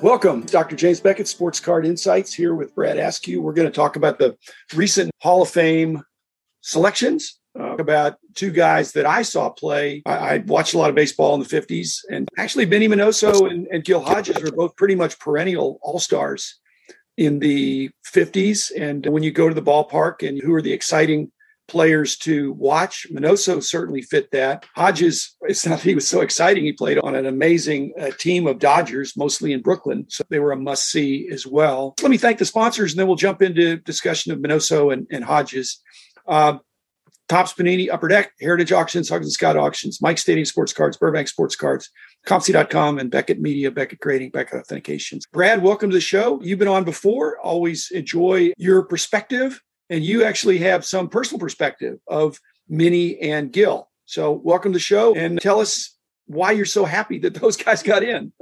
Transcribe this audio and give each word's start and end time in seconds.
Welcome, 0.00 0.42
Dr. 0.42 0.76
James 0.76 1.00
Beckett, 1.00 1.26
Sports 1.26 1.58
Card 1.58 1.84
Insights, 1.84 2.32
here 2.32 2.54
with 2.54 2.72
Brad 2.72 2.98
Askew. 2.98 3.42
We're 3.42 3.52
going 3.52 3.66
to 3.66 3.74
talk 3.74 3.96
about 3.96 4.20
the 4.20 4.36
recent 4.76 5.10
Hall 5.20 5.42
of 5.42 5.48
Fame 5.48 6.04
selections, 6.60 7.40
uh, 7.58 7.74
about 7.78 8.14
two 8.36 8.52
guys 8.52 8.92
that 8.92 9.06
I 9.06 9.22
saw 9.22 9.50
play. 9.50 10.02
I, 10.06 10.12
I, 10.12 10.38
watched 10.38 10.74
a 10.74 10.78
lot 10.78 10.88
of 10.88 10.94
baseball 10.94 11.34
in 11.34 11.40
the 11.40 11.46
50s, 11.46 12.04
and 12.08 12.28
actually, 12.38 12.64
Minnie 12.64 12.86
Minoso 12.86 13.50
and, 13.50 13.66
and 13.72 13.84
Gil 13.84 14.00
Hodges 14.00 14.40
were 14.40 14.52
both 14.52 14.76
pretty 14.76 14.94
much 14.94 15.18
perennial 15.18 15.80
all 15.82 15.98
stars 15.98 16.60
in 17.16 17.40
the 17.40 17.90
50s. 18.06 18.70
And 18.78 19.04
when 19.06 19.24
you 19.24 19.32
go 19.32 19.48
to 19.48 19.54
the 19.54 19.60
ballpark 19.60 20.26
and 20.26 20.40
who 20.40 20.54
are 20.54 20.62
the 20.62 20.72
exciting 20.72 21.32
players 21.68 22.16
to 22.16 22.52
watch. 22.54 23.06
Minoso 23.12 23.62
certainly 23.62 24.02
fit 24.02 24.30
that. 24.32 24.66
Hodges, 24.74 25.36
it's 25.42 25.66
not 25.66 25.80
he 25.80 25.94
was 25.94 26.08
so 26.08 26.20
exciting. 26.20 26.64
He 26.64 26.72
played 26.72 26.98
on 26.98 27.14
an 27.14 27.26
amazing 27.26 27.92
uh, 28.00 28.10
team 28.18 28.46
of 28.46 28.58
Dodgers, 28.58 29.16
mostly 29.16 29.52
in 29.52 29.62
Brooklyn. 29.62 30.06
So 30.08 30.24
they 30.28 30.40
were 30.40 30.52
a 30.52 30.56
must 30.56 30.90
see 30.90 31.28
as 31.30 31.46
well. 31.46 31.94
Let 32.02 32.10
me 32.10 32.18
thank 32.18 32.38
the 32.38 32.44
sponsors 32.44 32.92
and 32.92 32.98
then 32.98 33.06
we'll 33.06 33.16
jump 33.16 33.42
into 33.42 33.76
discussion 33.76 34.32
of 34.32 34.38
Minoso 34.38 34.92
and, 34.92 35.06
and 35.10 35.24
Hodges. 35.24 35.80
Uh, 36.26 36.58
Topps 37.28 37.52
Panini, 37.52 37.90
Upper 37.92 38.08
Deck, 38.08 38.32
Heritage 38.40 38.72
Auctions, 38.72 39.10
Huggins 39.10 39.26
and 39.26 39.32
Scott 39.32 39.56
Auctions, 39.56 40.00
Mike 40.00 40.16
Stadium 40.16 40.46
Sports 40.46 40.72
Cards, 40.72 40.96
Burbank 40.96 41.28
Sports 41.28 41.56
Cards, 41.56 41.90
COMC.com, 42.26 42.98
and 42.98 43.10
Beckett 43.10 43.38
Media, 43.38 43.70
Beckett 43.70 44.00
Grading, 44.00 44.30
Beckett 44.30 44.64
Authentications. 44.64 45.24
Brad, 45.30 45.62
welcome 45.62 45.90
to 45.90 45.94
the 45.94 46.00
show. 46.00 46.40
You've 46.42 46.58
been 46.58 46.68
on 46.68 46.84
before. 46.84 47.38
Always 47.40 47.90
enjoy 47.90 48.52
your 48.56 48.82
perspective 48.82 49.60
and 49.90 50.04
you 50.04 50.24
actually 50.24 50.58
have 50.58 50.84
some 50.84 51.08
personal 51.08 51.40
perspective 51.40 51.98
of 52.06 52.40
Minnie 52.68 53.18
and 53.20 53.52
Gil. 53.52 53.88
So, 54.06 54.32
welcome 54.32 54.72
to 54.72 54.76
the 54.76 54.80
show 54.80 55.14
and 55.14 55.40
tell 55.40 55.60
us 55.60 55.96
why 56.26 56.52
you're 56.52 56.64
so 56.64 56.84
happy 56.84 57.18
that 57.20 57.34
those 57.34 57.56
guys 57.64 57.82
got 57.82 58.02
in. 58.02 58.32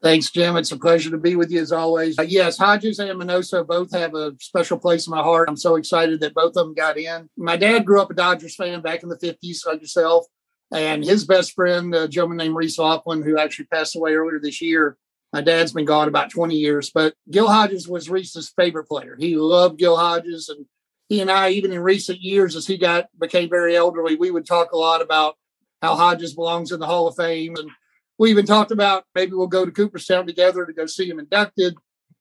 Thanks, 0.00 0.30
Jim. 0.30 0.56
It's 0.56 0.70
a 0.70 0.76
pleasure 0.76 1.10
to 1.10 1.18
be 1.18 1.34
with 1.34 1.50
you 1.50 1.60
as 1.60 1.72
always. 1.72 2.16
Uh, 2.18 2.22
yes, 2.22 2.56
Hodges 2.56 3.00
and 3.00 3.20
Minoso 3.20 3.66
both 3.66 3.90
have 3.92 4.14
a 4.14 4.32
special 4.38 4.78
place 4.78 5.08
in 5.08 5.10
my 5.10 5.22
heart. 5.22 5.48
I'm 5.48 5.56
so 5.56 5.74
excited 5.74 6.20
that 6.20 6.34
both 6.34 6.56
of 6.56 6.66
them 6.66 6.74
got 6.74 6.96
in. 6.96 7.28
My 7.36 7.56
dad 7.56 7.84
grew 7.84 8.00
up 8.00 8.10
a 8.10 8.14
Dodgers 8.14 8.54
fan 8.54 8.80
back 8.80 9.02
in 9.02 9.08
the 9.08 9.18
50s, 9.18 9.66
like 9.66 9.80
yourself. 9.80 10.26
And 10.72 11.04
his 11.04 11.24
best 11.24 11.52
friend, 11.52 11.92
a 11.94 12.06
gentleman 12.06 12.36
named 12.36 12.54
Reese 12.54 12.78
Laughlin, 12.78 13.22
who 13.22 13.38
actually 13.38 13.64
passed 13.66 13.96
away 13.96 14.14
earlier 14.14 14.38
this 14.38 14.60
year, 14.60 14.96
my 15.32 15.40
dad's 15.42 15.72
been 15.72 15.84
gone 15.84 16.08
about 16.08 16.30
20 16.30 16.56
years, 16.56 16.90
but 16.90 17.14
Gil 17.30 17.48
Hodges 17.48 17.86
was 17.86 18.08
Reese's 18.08 18.52
favorite 18.56 18.88
player. 18.88 19.16
He 19.18 19.36
loved 19.36 19.78
Gil 19.78 19.96
Hodges, 19.96 20.48
and 20.48 20.66
he 21.08 21.20
and 21.20 21.30
I, 21.30 21.50
even 21.50 21.72
in 21.72 21.80
recent 21.80 22.20
years, 22.20 22.56
as 22.56 22.66
he 22.66 22.78
got 22.78 23.06
became 23.18 23.48
very 23.48 23.76
elderly, 23.76 24.16
we 24.16 24.30
would 24.30 24.46
talk 24.46 24.72
a 24.72 24.78
lot 24.78 25.02
about 25.02 25.36
how 25.82 25.94
Hodges 25.94 26.34
belongs 26.34 26.72
in 26.72 26.80
the 26.80 26.86
Hall 26.86 27.08
of 27.08 27.16
Fame, 27.16 27.56
and 27.56 27.70
we 28.18 28.30
even 28.30 28.46
talked 28.46 28.70
about 28.70 29.04
maybe 29.14 29.32
we'll 29.32 29.46
go 29.46 29.64
to 29.64 29.70
Cooperstown 29.70 30.26
together 30.26 30.64
to 30.64 30.72
go 30.72 30.86
see 30.86 31.08
him 31.08 31.18
inducted, 31.18 31.74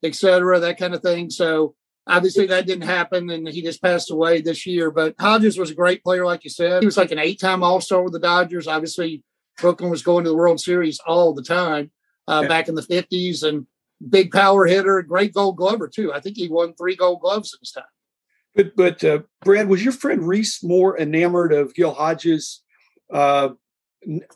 et 0.04 0.16
cetera, 0.16 0.60
that 0.60 0.78
kind 0.78 0.94
of 0.94 1.02
thing. 1.02 1.30
So 1.30 1.76
obviously 2.06 2.46
that 2.48 2.68
didn't 2.68 2.88
happen, 2.88 3.30
and 3.30 3.48
he 3.48 3.62
just 3.62 3.82
passed 3.82 4.12
away 4.12 4.42
this 4.42 4.66
year. 4.66 4.92
But 4.92 5.16
Hodges 5.20 5.58
was 5.58 5.72
a 5.72 5.76
great 5.76 6.04
player, 6.04 6.26
like 6.26 6.44
you 6.44 6.50
said. 6.50 6.84
He 6.84 6.86
was 6.86 6.98
like 6.98 7.12
an 7.12 7.20
eight-time 7.20 7.64
All-Star 7.64 8.04
with 8.04 8.14
the 8.14 8.20
Dodgers. 8.20 8.68
Obviously, 8.68 9.24
Brooklyn 9.58 9.90
was 9.90 10.04
going 10.04 10.24
to 10.26 10.30
the 10.30 10.36
World 10.36 10.60
Series 10.60 11.00
all 11.08 11.34
the 11.34 11.42
time 11.42 11.90
uh, 12.28 12.48
back 12.48 12.68
in 12.68 12.76
the 12.76 12.82
50s 12.82 13.44
and 13.44 13.66
big 14.10 14.32
power 14.32 14.66
hitter, 14.66 15.02
great 15.02 15.34
gold 15.34 15.58
glover 15.58 15.88
too. 15.88 16.14
I 16.14 16.20
think 16.20 16.38
he 16.38 16.50
won 16.50 16.74
three 16.74 16.96
gold 16.96 17.22
gloves 17.22 17.54
in 17.54 17.60
his 17.62 17.72
time. 17.72 17.84
But, 18.56 18.76
but 18.76 19.04
uh, 19.04 19.20
Brad, 19.42 19.70
was 19.70 19.84
your 19.84 19.94
friend 19.94 20.28
Reese 20.28 20.64
more 20.64 21.00
enamored 21.00 21.54
of 21.54 21.76
Gil 21.76 21.94
Hodges 21.94 22.64
uh, 23.14 23.50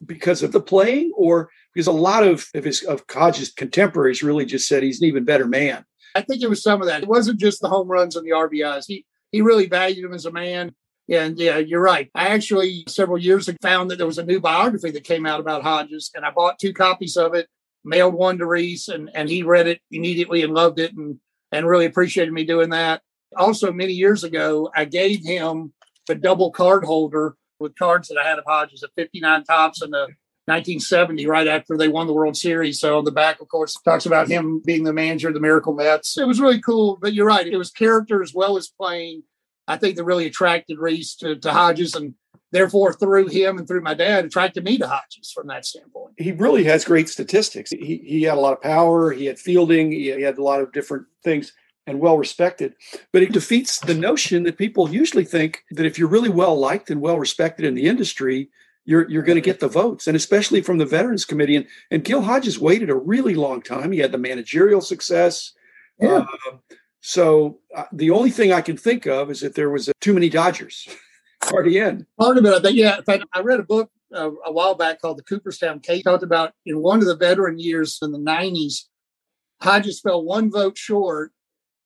because 0.06 0.44
of 0.44 0.52
the 0.52 0.62
playing, 0.62 1.12
or 1.16 1.50
because 1.74 1.88
a 1.88 1.92
lot 1.92 2.24
of, 2.24 2.48
of 2.54 2.64
his 2.64 2.84
of 2.84 3.04
Hodges 3.10 3.52
contemporaries 3.52 4.22
really 4.22 4.46
just 4.46 4.68
said 4.68 4.84
he's 4.84 5.02
an 5.02 5.08
even 5.08 5.26
better 5.26 5.48
man? 5.48 5.86
I 6.14 6.22
think 6.22 6.44
it 6.44 6.50
was 6.50 6.62
some 6.62 6.82
of 6.82 6.88
that. 6.88 7.04
It 7.04 7.10
wasn't 7.10 7.40
just 7.40 7.62
the 7.62 7.70
home 7.70 7.88
runs 7.88 8.16
and 8.16 8.26
the 8.26 8.32
RBIs. 8.32 8.86
He 8.88 9.06
he 9.32 9.42
really 9.42 9.68
valued 9.68 10.06
him 10.06 10.14
as 10.14 10.26
a 10.26 10.32
man. 10.32 10.76
And 11.10 11.38
yeah, 11.40 11.58
you're 11.58 11.82
right. 11.82 12.10
I 12.14 12.30
actually 12.30 12.84
several 12.88 13.18
years 13.18 13.48
ago 13.48 13.58
found 13.62 13.90
that 13.90 13.98
there 13.98 14.08
was 14.08 14.18
a 14.18 14.26
new 14.26 14.40
biography 14.40 14.92
that 14.92 15.04
came 15.04 15.26
out 15.26 15.40
about 15.40 15.64
Hodges, 15.64 16.12
and 16.14 16.26
I 16.26 16.32
bought 16.32 16.60
two 16.60 16.74
copies 16.74 17.18
of 17.18 17.34
it 17.34 17.48
mailed 17.84 18.14
one 18.14 18.38
to 18.38 18.46
Reese 18.46 18.88
and, 18.88 19.10
and 19.14 19.30
he 19.30 19.44
read 19.44 19.68
it 19.68 19.82
immediately 19.92 20.44
and 20.44 20.54
loved 20.54 20.80
it 20.80 20.94
and, 20.96 21.20
and 21.52 21.68
really 21.68 21.86
appreciated 21.86 22.34
me 22.34 22.44
doing 22.44 22.70
that. 22.70 23.02
Also, 23.36 23.72
many 23.72 23.94
years 23.94 24.24
ago, 24.24 24.70
I 24.76 24.86
gave 24.86 25.24
him 25.24 25.74
the 26.08 26.16
double 26.16 26.52
card 26.52 26.84
holder 26.84 27.36
with 27.60 27.76
cards 27.76 28.08
that 28.10 28.18
I 28.18 28.28
had 28.28 28.40
of 28.40 28.46
Hodges 28.46 28.84
at 28.84 28.90
59 28.96 29.44
Topps 29.44 29.82
in 29.82 29.92
the 29.92 30.08
1970, 30.46 31.28
right 31.28 31.48
after 31.48 31.78
they 31.78 31.88
won 31.88 32.08
the 32.08 32.14
World 32.14 32.36
Series. 32.36 32.80
So 32.80 32.98
on 32.98 33.06
the 33.06 33.12
back, 33.12 33.40
of 33.40 33.48
course, 33.48 33.76
talks 33.86 34.06
about 34.06 34.28
him 34.28 34.62
being 34.66 34.84
the 34.84 34.92
manager 34.92 35.28
of 35.28 35.34
the 35.36 35.40
Miracle 35.40 35.74
Mets. 35.74 36.18
It 36.18 36.28
was 36.28 36.42
really 36.42 36.60
cool. 36.60 36.98
But 37.00 37.14
you're 37.14 37.28
right, 37.28 37.48
it 37.48 37.58
was 37.58 37.72
character 37.72 38.24
as 38.24 38.34
well 38.34 38.58
as 38.58 38.68
playing. 38.68 39.24
I 39.68 39.78
think 39.78 39.96
that 39.96 40.04
really 40.04 40.26
attracted 40.26 40.80
Reese 40.80 41.16
to, 41.18 41.36
to 41.38 41.52
Hodges 41.54 41.96
and 41.96 42.16
therefore 42.52 42.94
through 42.94 43.28
him 43.28 43.58
and 43.58 43.68
through 43.68 43.82
my 43.82 43.94
dad 43.94 44.26
attracted 44.26 44.64
me 44.64 44.78
to 44.78 44.88
Hodges 44.88 45.32
from 45.32 45.48
that 45.48 45.66
standpoint. 45.66 46.14
He 46.18 46.32
really 46.32 46.64
has 46.66 46.86
great 46.86 47.10
statistics. 47.10 47.72
He, 47.72 48.02
he 48.06 48.24
had 48.24 48.38
a 48.38 48.42
lot 48.42 48.54
of 48.54 48.62
power. 48.62 49.12
He 49.12 49.26
had 49.26 49.40
fielding. 49.40 49.92
He, 49.92 50.08
had 50.08 50.38
a 50.38 50.44
lot 50.44 50.62
of 50.62 50.72
different 50.72 51.08
things 51.24 51.54
and 51.88 52.00
well 52.00 52.18
respected. 52.18 52.76
But 53.12 53.24
it 53.24 53.34
defeats 53.34 53.80
the 53.80 53.94
notion 53.94 54.44
that 54.44 54.58
people 54.58 54.90
usually 54.90 55.26
think 55.26 55.64
that 55.72 55.86
if 55.86 55.98
you're 55.98 56.08
really 56.08 56.30
well 56.30 56.58
liked 56.58 56.90
and 56.90 57.02
well 57.02 57.18
respected 57.18 57.66
in 57.66 57.76
the 57.76 57.88
industry, 57.88 58.50
you're 58.86 59.10
you're 59.10 59.24
going 59.24 59.36
to 59.36 59.42
get 59.42 59.60
the 59.60 59.68
votes, 59.68 60.08
and 60.08 60.16
especially 60.16 60.62
from 60.62 60.78
the 60.78 60.86
Veterans 60.86 61.26
Committee. 61.26 61.56
And, 61.56 61.68
and 61.92 62.04
Gil 62.04 62.22
Hodges 62.22 62.60
waited 62.60 62.90
a 62.90 62.96
really 62.96 63.36
long 63.36 63.62
time. 63.62 63.92
He 63.92 64.00
had 64.00 64.12
the 64.12 64.18
managerial 64.18 64.82
success. 64.82 65.54
Yeah. 66.00 66.26
Uh, 66.48 66.58
so 67.02 67.60
uh, 67.76 67.86
the 67.92 68.12
only 68.12 68.32
thing 68.32 68.52
I 68.52 68.62
can 68.62 68.78
think 68.78 69.06
of 69.08 69.30
is 69.30 69.42
that 69.42 69.56
there 69.56 69.70
was 69.70 69.90
uh, 69.90 69.94
too 70.02 70.14
many 70.14 70.30
Dodgers. 70.30 70.88
party 71.42 71.78
in. 71.78 72.06
Part 72.20 72.38
of 72.38 72.46
it, 72.46 72.54
I 72.54 72.60
think, 72.60 72.78
yeah. 72.78 72.98
In 72.98 73.04
fact, 73.04 73.26
I 73.34 73.42
read 73.42 73.60
a 73.60 73.64
book 73.64 73.90
uh, 74.14 74.32
a 74.46 74.52
while 74.52 74.76
back 74.76 75.02
called 75.02 75.18
The 75.18 75.24
Cooperstown 75.24 75.80
Case. 75.80 76.04
Talked 76.04 76.24
about 76.24 76.54
in 76.66 76.82
one 76.82 77.00
of 77.00 77.06
the 77.06 77.16
veteran 77.16 77.60
years 77.60 78.00
in 78.02 78.12
the 78.12 78.20
90s, 78.20 78.86
Hodges 79.62 80.02
fell 80.02 80.24
one 80.24 80.52
vote 80.52 80.78
short, 80.78 81.32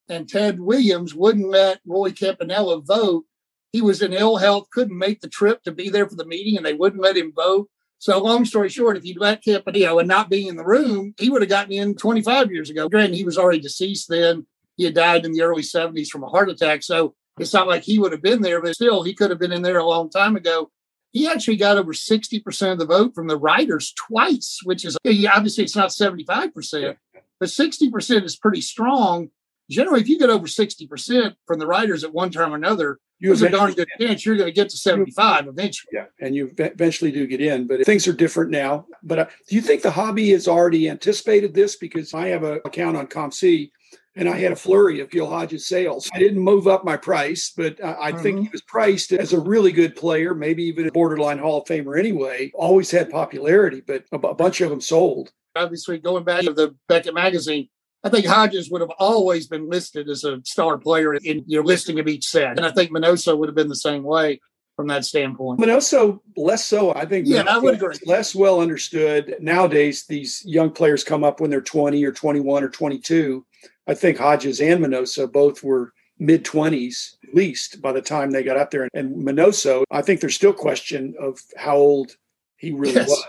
and 0.08 0.28
Ted 0.28 0.60
Williams 0.60 1.14
wouldn't 1.14 1.48
let 1.48 1.80
Roy 1.86 2.12
Campanella 2.12 2.80
vote. 2.80 3.24
He 3.72 3.82
was 3.82 4.00
in 4.00 4.12
ill 4.12 4.36
health, 4.36 4.68
couldn't 4.70 4.96
make 4.96 5.20
the 5.20 5.28
trip 5.28 5.62
to 5.64 5.72
be 5.72 5.90
there 5.90 6.08
for 6.08 6.16
the 6.16 6.24
meeting, 6.24 6.56
and 6.56 6.64
they 6.64 6.72
wouldn't 6.72 7.02
let 7.02 7.16
him 7.16 7.32
vote. 7.34 7.68
So, 7.98 8.22
long 8.22 8.44
story 8.44 8.68
short, 8.68 8.96
if 8.96 9.04
he'd 9.04 9.18
let 9.18 9.42
Campanella 9.42 10.00
and 10.00 10.08
not 10.08 10.30
being 10.30 10.48
in 10.48 10.56
the 10.56 10.64
room, 10.64 11.14
he 11.18 11.30
would 11.30 11.42
have 11.42 11.48
gotten 11.48 11.72
in 11.72 11.94
25 11.94 12.52
years 12.52 12.70
ago. 12.70 12.88
Granted, 12.88 13.16
he 13.16 13.24
was 13.24 13.38
already 13.38 13.58
deceased 13.58 14.08
then. 14.08 14.46
He 14.76 14.84
had 14.84 14.94
died 14.94 15.24
in 15.24 15.32
the 15.32 15.42
early 15.42 15.62
70s 15.62 16.08
from 16.08 16.22
a 16.22 16.28
heart 16.28 16.50
attack. 16.50 16.82
So, 16.82 17.14
it's 17.38 17.52
not 17.52 17.68
like 17.68 17.82
he 17.82 17.98
would 17.98 18.12
have 18.12 18.22
been 18.22 18.42
there, 18.42 18.62
but 18.62 18.74
still, 18.74 19.02
he 19.02 19.14
could 19.14 19.30
have 19.30 19.38
been 19.38 19.52
in 19.52 19.62
there 19.62 19.78
a 19.78 19.84
long 19.84 20.08
time 20.10 20.36
ago. 20.36 20.70
He 21.12 21.28
actually 21.28 21.56
got 21.56 21.78
over 21.78 21.92
60% 21.92 22.72
of 22.72 22.78
the 22.78 22.86
vote 22.86 23.14
from 23.14 23.26
the 23.26 23.38
writers 23.38 23.92
twice, 23.92 24.60
which 24.64 24.84
is 24.84 24.96
obviously 25.04 25.64
it's 25.64 25.76
not 25.76 25.90
75%, 25.90 26.96
but 27.40 27.48
60% 27.48 28.24
is 28.24 28.36
pretty 28.36 28.60
strong. 28.60 29.30
Generally, 29.70 30.02
if 30.02 30.08
you 30.08 30.18
get 30.18 30.30
over 30.30 30.46
60% 30.46 31.34
from 31.46 31.58
the 31.58 31.66
writers 31.66 32.04
at 32.04 32.12
one 32.12 32.30
time 32.30 32.52
or 32.52 32.56
another, 32.56 32.98
you 33.18 33.28
there's 33.28 33.42
a 33.42 33.48
darn 33.48 33.72
good 33.72 33.88
chance 33.98 34.26
you're 34.26 34.36
going 34.36 34.48
to 34.48 34.52
get 34.52 34.68
to 34.68 34.76
75 34.76 35.46
eventually. 35.46 35.90
Yeah, 35.92 36.04
and 36.20 36.34
you 36.34 36.52
eventually 36.58 37.10
do 37.10 37.26
get 37.26 37.40
in, 37.40 37.66
but 37.66 37.84
things 37.86 38.06
are 38.06 38.12
different 38.12 38.50
now. 38.50 38.86
But 39.02 39.18
uh, 39.18 39.26
do 39.48 39.54
you 39.54 39.62
think 39.62 39.82
the 39.82 39.90
hobby 39.90 40.30
has 40.32 40.46
already 40.46 40.88
anticipated 40.90 41.54
this? 41.54 41.76
Because 41.76 42.12
I 42.12 42.28
have 42.28 42.42
an 42.42 42.60
account 42.66 42.96
on 42.96 43.06
COMC 43.06 43.70
and 44.16 44.28
I 44.28 44.38
had 44.38 44.52
a 44.52 44.56
flurry 44.56 45.00
of 45.00 45.10
Gil 45.10 45.28
Hodges 45.28 45.66
sales. 45.66 46.10
I 46.12 46.18
didn't 46.18 46.40
move 46.40 46.66
up 46.66 46.84
my 46.84 46.96
price, 46.96 47.52
but 47.54 47.82
I, 47.84 48.12
mm-hmm. 48.12 48.22
think 48.22 48.40
he 48.40 48.48
was 48.48 48.62
priced 48.62 49.12
as 49.12 49.32
a 49.32 49.40
really 49.40 49.72
good 49.72 49.94
player, 49.94 50.34
maybe 50.34 50.64
even 50.64 50.88
a 50.88 50.92
borderline 50.92 51.38
Hall 51.38 51.60
of 51.60 51.68
Famer 51.68 51.98
anyway. 51.98 52.50
Always 52.54 52.90
had 52.90 53.10
popularity, 53.10 53.82
but 53.86 54.04
a, 54.12 54.18
b- 54.18 54.28
a 54.28 54.34
bunch 54.34 54.62
of 54.62 54.70
them 54.70 54.80
sold. 54.80 55.30
Obviously, 55.54 55.98
going 55.98 56.24
back 56.24 56.42
to 56.42 56.52
the 56.52 56.74
Beckett 56.88 57.14
magazine, 57.14 57.68
I 58.02 58.08
think 58.08 58.26
Hodges 58.26 58.70
would 58.70 58.80
have 58.80 58.92
always 58.98 59.48
been 59.48 59.68
listed 59.68 60.08
as 60.08 60.24
a 60.24 60.40
star 60.44 60.78
player 60.78 61.14
in 61.14 61.44
your 61.46 61.64
listing 61.64 61.98
of 61.98 62.08
each 62.08 62.26
set. 62.26 62.56
And 62.56 62.64
I 62.64 62.70
think 62.70 62.90
Minoso 62.90 63.36
would 63.36 63.48
have 63.48 63.56
been 63.56 63.68
the 63.68 63.76
same 63.76 64.02
way 64.02 64.40
from 64.76 64.86
that 64.88 65.04
standpoint. 65.04 65.58
Minoso, 65.58 66.20
less 66.36 66.64
so. 66.66 66.94
I 66.94 67.06
think 67.06 67.26
yeah, 67.26 67.44
I 67.48 67.58
would 67.58 67.74
agree. 67.74 67.96
less 68.04 68.34
well 68.34 68.60
understood. 68.60 69.36
Nowadays, 69.40 70.04
these 70.06 70.42
young 70.46 70.70
players 70.70 71.02
come 71.02 71.24
up 71.24 71.40
when 71.40 71.50
they're 71.50 71.62
20 71.62 72.04
or 72.04 72.12
21 72.12 72.62
or 72.62 72.68
22 72.68 73.44
I 73.86 73.94
think 73.94 74.18
Hodges 74.18 74.60
and 74.60 74.84
Minoso 74.84 75.30
both 75.30 75.62
were 75.62 75.92
mid 76.18 76.44
20s 76.44 77.14
at 77.28 77.34
least 77.34 77.82
by 77.82 77.92
the 77.92 78.00
time 78.00 78.30
they 78.30 78.42
got 78.42 78.56
up 78.56 78.70
there. 78.70 78.88
And 78.94 79.14
Minoso, 79.16 79.84
I 79.90 80.02
think 80.02 80.20
there's 80.20 80.34
still 80.34 80.52
question 80.52 81.14
of 81.20 81.38
how 81.56 81.76
old 81.76 82.16
he 82.56 82.72
really 82.72 82.94
yes. 82.94 83.08
was. 83.08 83.24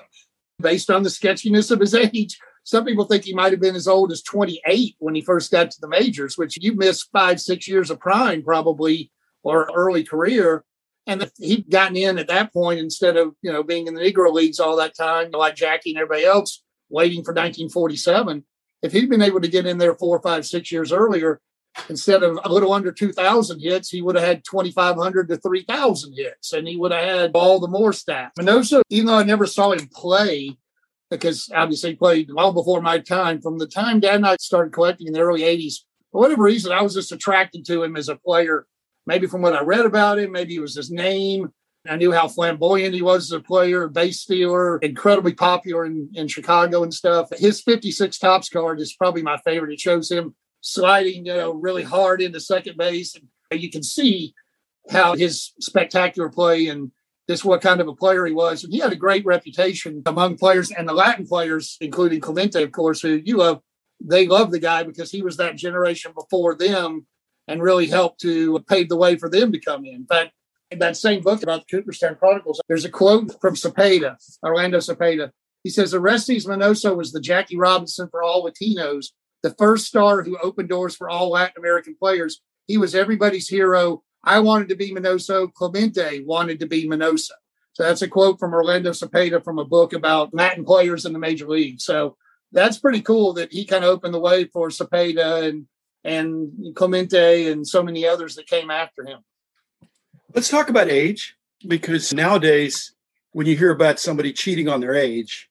Based 0.60 0.90
on 0.90 1.04
the 1.04 1.10
sketchiness 1.10 1.70
of 1.70 1.80
his 1.80 1.94
age, 1.94 2.40
some 2.64 2.86
people 2.86 3.06
think 3.06 3.24
he 3.24 3.34
might 3.34 3.52
have 3.52 3.62
been 3.62 3.76
as 3.76 3.88
old 3.88 4.12
as 4.12 4.24
28 4.24 4.96
when 5.00 5.16
he 5.16 5.22
first 5.22 5.52
got 5.52 5.70
to 5.72 5.82
the 5.82 5.88
majors, 5.88 6.38
which 6.38 6.58
you 6.62 6.76
missed 6.76 7.10
five, 7.12 7.40
six 7.40 7.68
years 7.68 7.92
of 7.92 8.00
prime 8.00 8.44
probably 8.44 9.12
or 9.44 9.70
early 9.76 10.04
career. 10.04 10.64
And 11.06 11.30
he'd 11.38 11.70
gotten 11.70 11.96
in 11.96 12.18
at 12.18 12.28
that 12.28 12.52
point 12.52 12.80
instead 12.80 13.16
of, 13.16 13.36
you 13.42 13.54
know, 13.54 13.64
being 13.64 13.88
in 13.88 13.94
the 13.94 14.02
Negro 14.02 14.34
Leagues 14.34 14.60
all 14.60 14.76
that 14.78 14.98
time, 14.98 15.32
like 15.32 15.56
Jackie 15.56 15.92
and 15.92 16.00
everybody 16.00 16.26
else, 16.26 16.64
waiting 16.90 17.24
for 17.24 17.32
1947 17.32 18.44
if 18.82 18.92
he'd 18.92 19.10
been 19.10 19.22
able 19.22 19.42
to 19.42 19.48
get 19.48 19.66
in 19.66 19.78
there 19.78 19.96
four, 19.96 20.20
five, 20.22 20.46
six 20.46 20.72
years 20.72 20.92
earlier, 20.92 21.42
instead 21.90 22.24
of 22.24 22.40
a 22.44 22.52
little 22.52 22.74
under 22.74 22.92
2,000 22.92 23.60
hits, 23.60 23.90
he 23.90 24.02
would 24.02 24.16
have 24.16 24.26
had 24.26 24.44
2,500 24.44 25.30
to 25.30 25.38
3,000 25.38 26.14
hits, 26.14 26.54
and 26.54 26.68
he 26.68 26.76
would 26.76 26.92
have 26.92 27.04
had 27.04 27.32
all 27.34 27.60
the 27.60 27.68
more 27.68 27.92
stats. 27.92 28.32
Minoso, 28.40 28.82
even 28.90 29.08
though 29.08 29.18
I 29.18 29.24
never 29.24 29.46
saw 29.46 29.72
him 29.72 29.88
play, 29.92 30.58
because 31.10 31.50
obviously 31.54 31.92
he 31.92 31.96
played 31.96 32.30
long 32.30 32.54
before 32.54 32.82
my 32.82 33.00
time, 33.00 33.42
from 33.42 33.58
the 33.58 33.68
time 33.68 34.00
Dad 34.00 34.16
and 34.16 34.26
I 34.26 34.38
started 34.40 34.74
collecting 34.74 35.08
in 35.08 35.14
the 35.14 35.22
early 35.22 35.42
80s, 35.42 35.84
for 36.12 36.22
whatever 36.22 36.44
reason, 36.44 36.72
I 36.72 36.82
was 36.82 36.94
just 36.94 37.12
attracted 37.12 37.66
to 37.66 37.84
him 37.84 37.96
as 37.96 38.10
a 38.10 38.16
player. 38.16 38.66
Maybe 39.06 39.28
from 39.28 39.42
what 39.42 39.54
I 39.54 39.62
read 39.62 39.86
about 39.86 40.20
him, 40.20 40.32
maybe 40.32 40.56
it 40.56 40.62
was 40.62 40.76
his 40.76 40.92
name. 40.92 41.54
I 41.90 41.96
knew 41.96 42.12
how 42.12 42.28
flamboyant 42.28 42.94
he 42.94 43.02
was 43.02 43.26
as 43.26 43.32
a 43.32 43.40
player, 43.40 43.88
base 43.88 44.22
stealer, 44.22 44.78
incredibly 44.80 45.34
popular 45.34 45.86
in, 45.86 46.10
in 46.14 46.28
Chicago 46.28 46.84
and 46.84 46.94
stuff. 46.94 47.30
His 47.38 47.62
56 47.62 48.18
Topps 48.18 48.50
card 48.50 48.80
is 48.80 48.96
probably 48.96 49.22
my 49.22 49.38
favorite. 49.38 49.74
It 49.74 49.80
shows 49.80 50.12
him 50.12 50.36
sliding, 50.62 51.26
you 51.26 51.34
know, 51.34 51.54
really 51.54 51.84
hard 51.84 52.22
into 52.22 52.40
second 52.40 52.78
base. 52.78 53.16
And 53.52 53.62
you 53.62 53.70
can 53.70 53.84
see 53.84 54.34
how 54.90 55.16
his 55.16 55.54
spectacular 55.60 56.30
play 56.30 56.68
and 56.68 56.92
just 57.30 57.44
what 57.44 57.62
kind 57.62 57.82
of 57.82 57.88
a 57.88 57.96
player 57.96 58.26
he 58.26 58.34
was. 58.34 58.64
And 58.64 58.74
he 58.74 58.80
had 58.80 58.94
a 58.94 58.98
great 58.98 59.26
reputation 59.26 60.02
among 60.06 60.38
players 60.38 60.72
and 60.72 60.88
the 60.88 60.94
Latin 60.94 61.28
players, 61.28 61.78
including 61.82 62.22
Clemente, 62.22 62.64
of 62.64 62.72
course, 62.72 63.02
who 63.02 63.22
you 63.24 63.38
love. 63.38 63.62
They 64.00 64.28
love 64.28 64.52
the 64.52 64.60
guy 64.60 64.84
because 64.84 65.12
he 65.12 65.22
was 65.22 65.38
that 65.38 65.56
generation 65.56 66.14
before 66.14 66.56
them 66.56 67.08
and 67.48 67.64
really 67.64 67.88
helped 67.88 68.22
to 68.22 68.60
pave 68.70 68.90
the 68.90 68.98
way 68.98 69.18
for 69.18 69.30
them 69.30 69.52
to 69.52 69.60
come 69.60 69.86
in. 69.86 69.96
In 69.96 70.06
fact, 70.06 70.32
in 70.72 70.80
that 70.80 70.98
same 70.98 71.22
book 71.22 71.44
about 71.44 71.68
the 71.68 71.78
Cooperstown 71.78 72.16
Chronicles, 72.16 72.62
there's 72.68 72.86
a 72.86 72.90
quote 72.90 73.40
from 73.40 73.56
Cepeda, 73.56 74.18
Orlando 74.44 74.80
Cepeda. 74.80 75.32
He 75.64 75.70
says, 75.70 75.94
Aristides 75.94 76.46
Minoso 76.46 76.96
was 76.96 77.12
the 77.12 77.20
Jackie 77.20 77.58
Robinson 77.58 78.08
for 78.10 78.24
all 78.24 78.46
Latinos, 78.46 79.08
the 79.44 79.56
first 79.58 79.86
star 79.86 80.24
who 80.24 80.38
opened 80.38 80.70
doors 80.70 80.96
for 80.96 81.10
all 81.10 81.32
Latin 81.32 81.56
American 81.58 81.96
players. 82.00 82.42
He 82.68 82.78
was 82.78 82.96
everybody's 82.96 83.50
hero. 83.50 84.04
I 84.24 84.40
wanted 84.40 84.70
to 84.70 84.76
be 84.76 84.94
Minoso. 84.94 85.52
Clemente 85.54 86.24
wanted 86.24 86.60
to 86.60 86.68
be 86.68 86.88
Minoso. 86.88 87.32
So 87.74 87.84
that's 87.84 88.02
a 88.02 88.08
quote 88.08 88.40
from 88.40 88.54
Orlando 88.54 88.92
Cepeda 88.92 89.44
from 89.44 89.60
a 89.60 89.66
book 89.66 89.94
about 89.94 90.34
Latin 90.34 90.66
players 90.66 91.06
in 91.06 91.14
the 91.14 91.20
major 91.20 91.48
league. 91.48 91.80
So 91.80 92.18
that's 92.52 92.80
pretty 92.80 93.02
cool 93.02 93.34
that 93.34 93.54
he 93.54 93.66
kind 93.66 93.84
of 93.84 93.92
opened 93.92 94.14
the 94.14 94.20
way 94.20 94.46
for 94.46 94.70
Cepeda 94.70 95.48
and 95.48 95.68
and 96.04 96.76
Clemente 96.76 97.52
and 97.52 97.68
so 97.68 97.84
many 97.84 98.08
others 98.08 98.36
that 98.36 98.48
came 98.48 98.72
after 98.72 99.06
him. 99.06 99.20
Let's 100.38 100.50
talk 100.50 100.70
about 100.70 100.88
age 100.88 101.36
because 101.68 102.14
nowadays, 102.14 102.94
when 103.32 103.48
you 103.48 103.58
hear 103.58 103.72
about 103.72 104.00
somebody 104.00 104.32
cheating 104.32 104.70
on 104.70 104.82
their 104.82 104.94
age, 104.94 105.50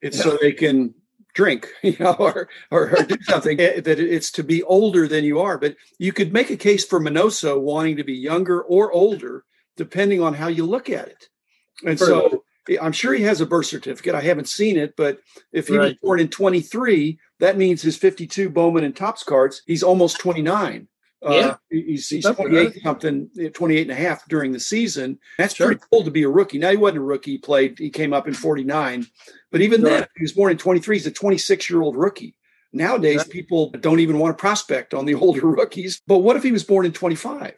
it's 0.00 0.18
so 0.18 0.38
they 0.40 0.52
can 0.52 0.94
drink, 1.34 1.68
you 1.82 1.94
know, 2.00 2.16
or, 2.18 2.48
or, 2.70 2.96
or 2.96 3.02
do 3.02 3.18
something 3.24 3.60
eh, 3.60 3.80
that 3.80 4.00
it's 4.00 4.30
to 4.30 4.42
be 4.42 4.62
older 4.62 5.06
than 5.06 5.24
you 5.24 5.40
are. 5.40 5.58
But 5.58 5.76
you 5.98 6.10
could 6.10 6.32
make 6.32 6.48
a 6.48 6.56
case 6.56 6.86
for 6.86 6.98
Minoso 6.98 7.60
wanting 7.60 7.98
to 7.98 8.02
be 8.02 8.14
younger 8.14 8.62
or 8.62 8.90
older, 8.92 9.44
depending 9.76 10.22
on 10.22 10.32
how 10.32 10.48
you 10.48 10.64
look 10.64 10.88
at 10.88 11.06
it. 11.08 11.28
And 11.84 12.00
so 12.00 12.44
I'm 12.80 12.92
sure 12.92 13.12
he 13.12 13.24
has 13.24 13.42
a 13.42 13.46
birth 13.46 13.66
certificate. 13.66 14.14
I 14.14 14.22
haven't 14.22 14.48
seen 14.48 14.78
it, 14.78 14.94
but 14.96 15.18
if 15.52 15.68
he 15.68 15.76
right. 15.76 15.84
was 15.84 15.94
born 16.02 16.20
in 16.20 16.28
23, 16.28 17.18
that 17.40 17.58
means 17.58 17.82
his 17.82 17.98
52 17.98 18.48
Bowman 18.48 18.84
and 18.84 18.96
Topps 18.96 19.22
cards, 19.22 19.60
he's 19.66 19.82
almost 19.82 20.18
29. 20.18 20.88
Yeah. 21.24 21.30
Uh, 21.30 21.56
he's, 21.70 22.08
he's 22.08 22.24
28 22.24 22.82
something, 22.82 23.30
28 23.52 23.82
and 23.82 23.90
a 23.90 23.94
half 23.94 24.26
during 24.28 24.52
the 24.52 24.60
season. 24.60 25.18
That's 25.38 25.54
sure. 25.54 25.68
pretty 25.68 25.82
cool 25.90 26.04
to 26.04 26.10
be 26.10 26.22
a 26.22 26.28
rookie. 26.28 26.58
Now, 26.58 26.70
he 26.70 26.76
wasn't 26.76 26.98
a 26.98 27.02
rookie. 27.02 27.32
He 27.32 27.38
played, 27.38 27.78
he 27.78 27.90
came 27.90 28.12
up 28.12 28.28
in 28.28 28.34
49. 28.34 29.06
But 29.50 29.60
even 29.60 29.80
sure. 29.80 29.90
then, 29.90 30.06
he 30.16 30.22
was 30.22 30.32
born 30.32 30.52
in 30.52 30.58
23. 30.58 30.96
He's 30.96 31.06
a 31.06 31.10
26 31.10 31.70
year 31.70 31.82
old 31.82 31.96
rookie. 31.96 32.34
Nowadays, 32.72 33.18
right. 33.18 33.30
people 33.30 33.70
don't 33.70 34.00
even 34.00 34.18
want 34.18 34.36
to 34.36 34.40
prospect 34.40 34.94
on 34.94 35.06
the 35.06 35.14
older 35.14 35.46
rookies. 35.46 36.02
But 36.06 36.18
what 36.18 36.36
if 36.36 36.42
he 36.42 36.52
was 36.52 36.64
born 36.64 36.84
in 36.84 36.92
25? 36.92 37.54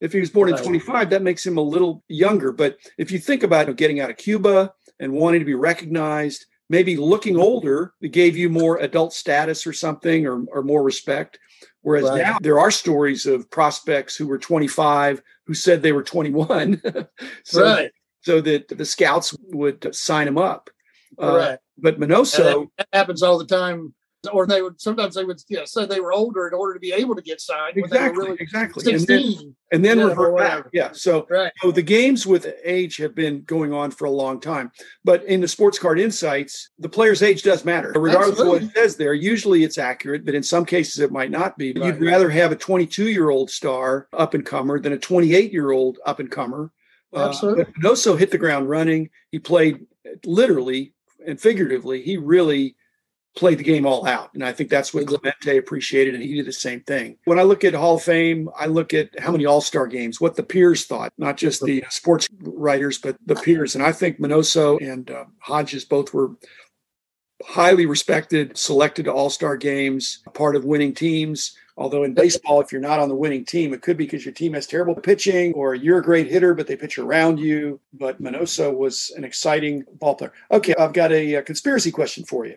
If 0.00 0.12
he 0.12 0.20
was 0.20 0.30
born 0.30 0.50
right. 0.50 0.58
in 0.58 0.64
25, 0.64 1.10
that 1.10 1.22
makes 1.22 1.44
him 1.44 1.56
a 1.56 1.62
little 1.62 2.04
younger. 2.08 2.52
But 2.52 2.76
if 2.98 3.10
you 3.10 3.18
think 3.18 3.42
about 3.42 3.74
getting 3.76 4.00
out 4.00 4.10
of 4.10 4.16
Cuba 4.16 4.72
and 5.00 5.12
wanting 5.12 5.40
to 5.40 5.46
be 5.46 5.54
recognized, 5.54 6.44
maybe 6.68 6.96
looking 6.96 7.36
older, 7.36 7.94
it 8.00 8.08
gave 8.08 8.36
you 8.36 8.48
more 8.48 8.78
adult 8.78 9.12
status 9.12 9.66
or 9.66 9.72
something 9.72 10.26
or, 10.26 10.44
or 10.44 10.62
more 10.62 10.82
respect. 10.82 11.38
Whereas 11.84 12.04
right. 12.04 12.22
now 12.22 12.38
there 12.40 12.58
are 12.58 12.70
stories 12.70 13.26
of 13.26 13.50
prospects 13.50 14.16
who 14.16 14.26
were 14.26 14.38
25 14.38 15.22
who 15.46 15.52
said 15.52 15.82
they 15.82 15.92
were 15.92 16.02
21. 16.02 16.80
so, 17.44 17.62
right. 17.62 17.90
so 18.22 18.40
that 18.40 18.68
the 18.68 18.86
scouts 18.86 19.36
would 19.52 19.94
sign 19.94 20.24
them 20.24 20.38
up. 20.38 20.70
Uh, 21.22 21.36
right. 21.36 21.58
But 21.76 22.00
Minoso. 22.00 22.68
That, 22.78 22.88
that 22.90 22.98
happens 22.98 23.22
all 23.22 23.36
the 23.36 23.44
time 23.44 23.92
or 24.32 24.46
they 24.46 24.62
would 24.62 24.80
sometimes 24.80 25.14
they 25.14 25.24
would 25.24 25.40
know, 25.50 25.64
say 25.64 25.86
they 25.86 26.00
were 26.00 26.12
older 26.12 26.46
in 26.46 26.54
order 26.54 26.74
to 26.74 26.80
be 26.80 26.92
able 26.92 27.14
to 27.14 27.22
get 27.22 27.40
signed. 27.40 27.76
Exactly, 27.76 28.26
really 28.26 28.36
exactly. 28.40 28.84
16, 28.84 29.54
and 29.72 29.84
then, 29.84 29.96
and 29.96 30.00
then 30.00 30.06
revert 30.08 30.38
back. 30.38 30.66
Yeah. 30.72 30.90
So, 30.92 31.26
right. 31.30 31.52
so 31.60 31.70
the 31.70 31.82
games 31.82 32.26
with 32.26 32.46
age 32.64 32.96
have 32.98 33.14
been 33.14 33.42
going 33.42 33.72
on 33.72 33.90
for 33.90 34.04
a 34.04 34.10
long 34.10 34.40
time. 34.40 34.70
But 35.04 35.24
in 35.24 35.40
the 35.40 35.48
sports 35.48 35.78
card 35.78 35.98
insights, 35.98 36.70
the 36.78 36.88
player's 36.88 37.22
age 37.22 37.42
does 37.42 37.64
matter. 37.64 37.92
Regardless 37.94 38.30
Absolutely. 38.30 38.56
of 38.56 38.62
what 38.62 38.70
it 38.70 38.74
says 38.74 38.96
there, 38.96 39.14
usually 39.14 39.64
it's 39.64 39.78
accurate, 39.78 40.24
but 40.24 40.34
in 40.34 40.42
some 40.42 40.64
cases 40.64 40.98
it 41.00 41.12
might 41.12 41.30
not 41.30 41.58
be. 41.58 41.72
Right. 41.72 41.86
You'd 41.86 42.00
rather 42.00 42.30
have 42.30 42.52
a 42.52 42.56
22 42.56 43.10
year 43.10 43.30
old 43.30 43.50
star 43.50 44.08
up 44.12 44.34
and 44.34 44.44
comer 44.44 44.78
than 44.80 44.92
a 44.92 44.98
28 44.98 45.52
year 45.52 45.70
old 45.70 45.98
up 46.06 46.20
and 46.20 46.30
comer. 46.30 46.70
Uh, 47.12 47.28
Absolutely. 47.28 47.64
Uh, 47.64 47.66
Noso 47.82 48.18
hit 48.18 48.30
the 48.30 48.38
ground 48.38 48.68
running. 48.68 49.10
He 49.30 49.38
played 49.38 49.86
literally 50.24 50.92
and 51.26 51.40
figuratively. 51.40 52.02
He 52.02 52.16
really 52.16 52.76
played 53.36 53.58
the 53.58 53.64
game 53.64 53.86
all 53.86 54.06
out. 54.06 54.30
And 54.34 54.44
I 54.44 54.52
think 54.52 54.70
that's 54.70 54.94
what 54.94 55.06
Clemente 55.06 55.56
appreciated, 55.56 56.14
and 56.14 56.22
he 56.22 56.34
did 56.34 56.46
the 56.46 56.52
same 56.52 56.80
thing. 56.80 57.18
When 57.24 57.38
I 57.38 57.42
look 57.42 57.64
at 57.64 57.74
Hall 57.74 57.96
of 57.96 58.02
Fame, 58.02 58.48
I 58.56 58.66
look 58.66 58.94
at 58.94 59.18
how 59.18 59.32
many 59.32 59.46
All 59.46 59.60
Star 59.60 59.86
games, 59.86 60.20
what 60.20 60.36
the 60.36 60.42
peers 60.42 60.86
thought, 60.86 61.12
not 61.18 61.36
just 61.36 61.62
the 61.62 61.84
sports 61.90 62.28
writers, 62.40 62.98
but 62.98 63.16
the 63.26 63.34
peers. 63.34 63.74
And 63.74 63.84
I 63.84 63.92
think 63.92 64.18
Minoso 64.18 64.80
and 64.80 65.10
uh, 65.10 65.24
Hodges 65.38 65.84
both 65.84 66.14
were 66.14 66.32
highly 67.44 67.86
respected, 67.86 68.56
selected 68.56 69.04
to 69.04 69.12
All 69.12 69.30
Star 69.30 69.56
games, 69.56 70.22
part 70.32 70.56
of 70.56 70.64
winning 70.64 70.94
teams. 70.94 71.56
Although 71.76 72.04
in 72.04 72.14
baseball, 72.14 72.60
if 72.60 72.70
you're 72.70 72.80
not 72.80 73.00
on 73.00 73.08
the 73.08 73.16
winning 73.16 73.44
team, 73.44 73.74
it 73.74 73.82
could 73.82 73.96
be 73.96 74.04
because 74.04 74.24
your 74.24 74.32
team 74.32 74.54
has 74.54 74.64
terrible 74.64 74.94
pitching 74.94 75.52
or 75.54 75.74
you're 75.74 75.98
a 75.98 76.04
great 76.04 76.28
hitter, 76.28 76.54
but 76.54 76.68
they 76.68 76.76
pitch 76.76 76.98
around 76.98 77.40
you. 77.40 77.80
But 77.92 78.22
Minoso 78.22 78.72
was 78.72 79.12
an 79.16 79.24
exciting 79.24 79.84
ball 79.94 80.14
player. 80.14 80.32
Okay, 80.52 80.74
I've 80.78 80.92
got 80.92 81.10
a, 81.10 81.34
a 81.34 81.42
conspiracy 81.42 81.90
question 81.90 82.24
for 82.24 82.46
you. 82.46 82.56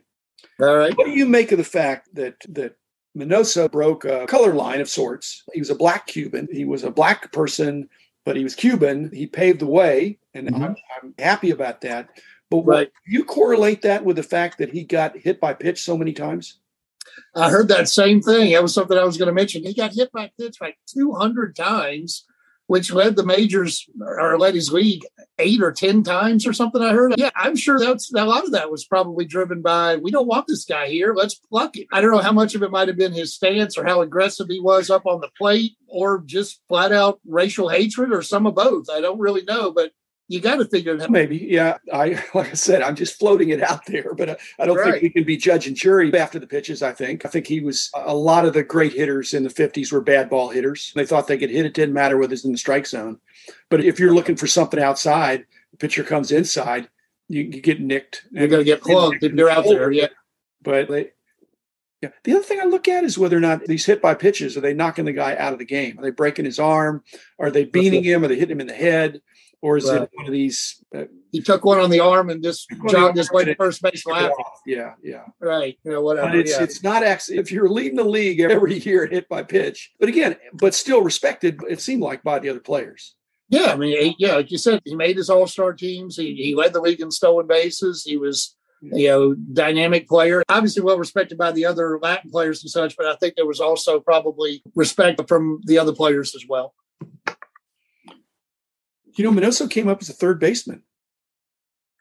All 0.60 0.76
right. 0.76 0.96
What 0.98 1.06
do 1.06 1.12
you 1.12 1.26
make 1.26 1.52
of 1.52 1.58
the 1.58 1.64
fact 1.64 2.14
that 2.16 2.36
that 2.50 2.76
Minoso 3.18 3.72
broke 3.72 4.06
a 4.06 4.26
color 4.28 4.54
line 4.54 4.82
of 4.82 4.90
sorts? 4.90 5.44
He 5.54 5.60
was 5.60 5.70
a 5.70 5.76
black 5.76 6.08
Cuban. 6.08 6.48
He 6.52 6.66
was 6.66 6.84
a 6.84 6.92
black 6.92 7.32
person, 7.32 7.90
but 8.26 8.36
he 8.36 8.44
was 8.44 8.56
Cuban. 8.56 9.12
He 9.14 9.28
paved 9.28 9.60
the 9.60 9.68
way, 9.68 10.20
and 10.34 10.48
mm-hmm. 10.48 10.64
I'm, 10.64 10.76
I'm, 11.04 11.14
happy 11.20 11.52
about 11.52 11.82
that. 11.82 12.10
But 12.50 12.66
right. 12.66 12.92
you 13.06 13.26
correlate 13.26 13.82
that 13.82 14.06
with 14.06 14.16
the 14.16 14.24
fact 14.24 14.58
that 14.60 14.72
he 14.72 14.84
got 14.84 15.18
hit 15.18 15.40
by 15.40 15.54
pitch 15.54 15.82
so 15.84 15.98
many 15.98 16.14
times? 16.14 16.60
I 17.36 17.50
heard 17.50 17.68
that 17.70 17.90
same 17.90 18.22
thing. 18.22 18.54
That 18.54 18.62
was 18.62 18.74
something 18.74 18.98
I 18.98 19.04
was 19.04 19.18
going 19.18 19.28
to 19.28 19.34
mention. 19.34 19.64
He 19.64 19.74
got 19.74 19.94
hit 19.94 20.12
by 20.12 20.32
pitch 20.40 20.58
like 20.62 20.78
200 20.88 21.56
times 21.56 22.26
which 22.68 22.92
led 22.92 23.16
the 23.16 23.26
majors 23.26 23.88
or 24.00 24.38
led 24.38 24.56
his 24.56 24.72
league 24.72 25.06
eight 25.40 25.62
or 25.62 25.72
ten 25.72 26.04
times 26.04 26.46
or 26.46 26.54
something. 26.54 26.82
I 26.82 26.94
heard. 26.94 27.16
Yeah, 27.18 27.32
I'm 27.36 27.56
sure 27.56 27.80
that's 27.80 28.14
a 28.14 28.26
lot 28.26 28.44
of 28.44 28.52
that 28.52 28.72
was 28.72 28.86
probably 28.86 29.26
driven 29.26 29.62
by 29.62 29.96
we 29.98 30.12
don't 30.12 30.28
want 30.28 30.48
this 30.48 30.66
guy 30.66 30.88
here. 30.88 31.14
Let's 31.14 31.36
pluck 31.36 31.76
him. 31.76 31.86
I 31.92 32.02
don't 32.02 32.12
know 32.12 32.20
how 32.20 32.32
much 32.32 32.56
of 32.56 32.64
it 32.64 32.72
might 32.72 32.88
have 32.88 32.98
been 32.98 33.14
his 33.14 33.34
stance 33.34 33.78
or 33.78 33.86
how 33.86 34.02
aggressive 34.02 34.48
he 34.50 34.60
was 34.60 34.90
up 34.90 35.06
on 35.06 35.22
the 35.22 35.30
plate, 35.38 35.74
or 35.88 36.24
just 36.26 36.62
flat 36.68 36.92
out 36.92 37.20
racial 37.26 37.70
hatred, 37.70 38.12
or 38.12 38.22
some 38.22 38.46
of 38.46 38.56
both. 38.56 38.90
I 38.90 39.02
don't 39.02 39.20
really 39.20 39.44
know, 39.44 39.72
but 39.72 39.92
you 40.28 40.42
got 40.42 40.58
to 40.58 40.66
figure 40.66 40.96
it 40.96 41.02
out. 41.02 41.10
Maybe, 41.10 41.38
yeah. 41.38 41.78
I 41.92 42.22
like 42.34 42.50
I 42.50 42.54
said, 42.54 42.82
I'm 42.82 42.96
just 42.96 43.18
floating 43.18 43.50
it 43.50 43.62
out 43.62 43.86
there, 43.86 44.14
but 44.14 44.30
I, 44.32 44.38
I 44.60 44.66
don't 44.66 44.78
right. 44.78 44.94
think 44.94 45.04
we 45.04 45.10
can 45.10 45.24
be 45.24 45.38
judge 45.38 45.68
and 45.68 45.76
jury 45.76 46.14
after 46.18 46.40
the 46.40 46.48
pitches. 46.48 46.84
I 46.84 46.92
think 46.92 47.26
I 47.26 47.30
think 47.30 47.48
he 47.48 47.60
was 47.60 47.90
a 47.96 48.16
lot 48.16 48.46
of 48.46 48.54
the 48.54 48.64
great 48.64 48.94
hitters 48.94 49.34
in 49.34 49.44
the 49.44 49.50
50s 49.50 49.92
were 49.92 50.02
bad 50.02 50.30
ball 50.30 50.50
hitters. 50.50 50.92
They 50.96 51.06
thought 51.06 51.28
they 51.28 51.38
could 51.38 51.50
hit 51.50 51.66
it, 51.66 51.74
didn't 51.74 51.94
matter 51.94 52.18
whether 52.18 52.34
it's 52.34 52.46
in 52.46 52.52
the 52.52 52.58
strike 52.58 52.88
zone. 52.88 53.20
But 53.70 53.84
if 53.84 54.00
you're 54.00 54.14
looking 54.14 54.36
for 54.36 54.48
something 54.48 54.80
outside, 54.80 55.46
the 55.72 55.78
pitcher 55.78 56.04
comes 56.04 56.32
inside, 56.32 56.90
you, 57.30 57.44
you 57.44 57.62
get 57.62 57.80
nicked. 57.80 58.26
You're 58.32 58.48
going 58.48 58.62
to 58.62 58.66
get 58.66 58.82
plugged 58.82 59.24
if 59.24 59.34
you're 59.34 59.50
out 59.50 59.66
there. 59.66 59.92
Yeah. 59.92 60.08
But 60.62 60.90
they, 60.90 61.12
yeah. 62.02 62.10
The 62.24 62.34
other 62.34 62.44
thing 62.44 62.60
I 62.60 62.66
look 62.66 62.88
at 62.88 63.04
is 63.04 63.18
whether 63.18 63.38
or 63.38 63.42
not 63.42 63.66
these 63.66 63.86
hit 63.86 64.02
by 64.02 64.14
pitches 64.14 64.56
are 64.56 64.62
they 64.62 64.74
knocking 64.74 65.06
the 65.06 65.14
guy 65.14 65.36
out 65.36 65.54
of 65.54 65.60
the 65.60 65.66
game? 65.66 65.98
Are 65.98 66.04
they 66.04 66.12
breaking 66.12 66.46
his 66.46 66.60
arm? 66.60 67.04
Are 67.40 67.50
they 67.50 67.66
beating 67.66 68.04
him? 68.04 68.24
Are 68.24 68.28
they 68.28 68.36
hitting 68.36 68.58
him 68.58 68.62
in 68.62 68.68
the 68.68 68.74
head? 68.74 69.22
Or 69.68 69.76
is 69.76 69.90
right. 69.90 70.04
it 70.04 70.10
one 70.14 70.26
of 70.26 70.32
these? 70.32 70.82
Uh, 70.96 71.04
he 71.32 71.42
took 71.42 71.66
one 71.66 71.80
on 71.80 71.90
the 71.90 72.00
arm 72.00 72.30
and 72.30 72.42
just 72.42 72.68
jogged 72.90 73.18
his 73.18 73.30
way 73.30 73.44
to 73.44 73.54
first 73.56 73.82
base 73.82 74.06
laughing. 74.06 74.34
Yeah, 74.66 74.94
yeah. 75.04 75.26
Right. 75.42 75.78
You 75.84 75.92
know, 75.92 76.02
whatever. 76.02 76.30
But 76.30 76.38
it's 76.38 76.52
yeah. 76.52 76.64
it's 76.64 76.84
not 76.84 77.04
actually 77.04 77.40
if 77.40 77.52
you're 77.52 77.70
leading 77.70 77.98
the 77.98 78.06
league 78.06 78.40
every 78.40 78.80
year 78.80 79.06
hit 79.06 79.28
by 79.28 79.44
pitch, 79.44 79.92
but 80.00 80.08
again, 80.08 80.38
but 80.54 80.74
still 80.74 81.04
respected. 81.04 81.60
It 81.70 81.82
seemed 81.82 82.02
like 82.02 82.24
by 82.24 82.40
the 82.40 82.50
other 82.50 82.62
players. 82.62 83.16
Yeah, 83.50 83.72
I 83.72 83.76
mean, 83.78 83.98
he, 83.98 84.16
yeah, 84.20 84.36
like 84.36 84.52
you 84.52 84.58
said, 84.58 84.82
he 84.84 84.96
made 84.96 85.18
his 85.18 85.30
All 85.30 85.48
Star 85.48 85.74
teams. 85.74 86.16
He 86.16 86.36
he 86.36 86.56
led 86.56 86.72
the 86.72 86.82
league 86.82 87.02
in 87.02 87.12
stolen 87.12 87.46
bases. 87.46 88.04
He 88.06 88.16
was 88.16 88.56
you 88.82 89.08
know, 89.08 89.34
dynamic 89.34 90.08
player. 90.08 90.44
Obviously, 90.50 90.84
well 90.84 90.98
respected 90.98 91.38
by 91.38 91.52
the 91.52 91.66
other 91.66 92.00
Latin 92.02 92.30
players 92.30 92.64
and 92.64 92.70
such, 92.70 92.96
but 92.96 93.06
I 93.06 93.16
think 93.16 93.36
there 93.36 93.46
was 93.46 93.60
also 93.60 94.00
probably 94.00 94.62
respect 94.76 95.28
from 95.28 95.62
the 95.66 95.80
other 95.80 95.94
players 95.94 96.36
as 96.36 96.46
well. 96.48 96.74
You 99.18 99.24
know, 99.24 99.32
Minoso 99.32 99.70
came 99.70 99.88
up 99.88 100.02
as 100.02 100.10
a 100.10 100.14
third 100.14 100.40
baseman. 100.40 100.84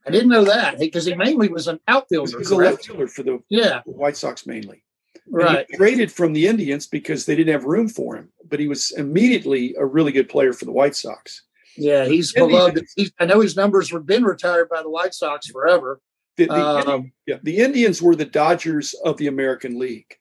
I 0.06 0.11
didn't 0.11 0.28
know 0.28 0.44
that 0.44 0.78
because 0.78 1.04
he 1.06 1.14
mainly 1.14 1.49
was 1.49 1.66
an 1.66 1.80
outfielder. 1.88 2.30
He 2.30 2.37
was 2.37 2.50
a 2.50 2.56
left 2.56 2.87
fielder 2.87 3.08
for 3.08 3.25
the 3.25 3.42
yeah. 3.49 3.80
White 3.87 4.16
Sox 4.16 4.46
mainly. 4.46 4.85
Right. 5.28 5.66
traded 5.75 6.12
from 6.12 6.32
the 6.32 6.46
Indians 6.46 6.87
because 6.87 7.26
they 7.26 7.35
didn't 7.35 7.52
have 7.52 7.64
room 7.64 7.88
for 7.88 8.16
him, 8.16 8.28
but 8.49 8.61
he 8.61 8.68
was 8.68 8.92
immediately 8.92 9.75
a 9.76 9.85
really 9.85 10.12
good 10.12 10.28
player 10.28 10.52
for 10.52 10.64
the 10.64 10.73
White 10.73 10.94
Sox. 10.94 11.42
Yeah, 11.76 12.04
he's 12.06 12.32
beloved. 12.32 12.87
He's, 12.94 13.11
I 13.18 13.26
know 13.26 13.40
his 13.40 13.56
numbers 13.56 13.90
have 13.90 14.06
been 14.06 14.25
retired 14.25 14.68
by 14.68 14.82
the 14.82 14.90
White 14.90 15.14
Sox 15.14 15.49
forever. 15.49 16.00
The, 16.37 16.46
the, 16.46 16.54
um, 16.54 17.12
yeah, 17.26 17.37
the 17.42 17.58
Indians 17.58 18.00
were 18.00 18.14
the 18.14 18.25
Dodgers 18.25 18.94
of 19.04 19.16
the 19.16 19.26
American 19.26 19.78
League 19.78 20.16